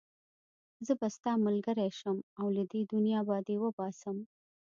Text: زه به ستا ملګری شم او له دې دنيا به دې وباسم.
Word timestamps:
زه 0.85 0.93
به 0.99 1.07
ستا 1.15 1.31
ملګری 1.45 1.89
شم 1.99 2.17
او 2.39 2.45
له 2.55 2.63
دې 2.71 2.81
دنيا 2.93 3.19
به 3.27 3.37
دې 3.47 3.55
وباسم. 3.63 4.17